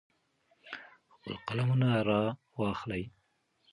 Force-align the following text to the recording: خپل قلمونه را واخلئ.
خپل 1.13 1.31
قلمونه 1.47 1.89
را 2.09 2.21
واخلئ. 2.57 3.03